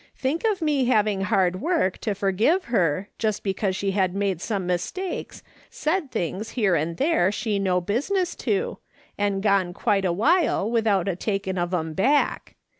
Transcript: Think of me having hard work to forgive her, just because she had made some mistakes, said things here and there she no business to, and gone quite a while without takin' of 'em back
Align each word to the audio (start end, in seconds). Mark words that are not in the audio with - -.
Think 0.15 0.43
of 0.47 0.63
me 0.63 0.85
having 0.85 1.21
hard 1.21 1.61
work 1.61 1.99
to 1.99 2.15
forgive 2.15 2.63
her, 2.73 3.09
just 3.19 3.43
because 3.43 3.75
she 3.75 3.91
had 3.91 4.15
made 4.15 4.41
some 4.41 4.65
mistakes, 4.65 5.43
said 5.69 6.09
things 6.09 6.49
here 6.49 6.73
and 6.73 6.97
there 6.97 7.31
she 7.31 7.59
no 7.59 7.79
business 7.79 8.33
to, 8.37 8.79
and 9.15 9.43
gone 9.43 9.73
quite 9.73 10.03
a 10.05 10.11
while 10.11 10.67
without 10.71 11.05
takin' 11.19 11.59
of 11.59 11.71
'em 11.71 11.93
back 11.93 12.55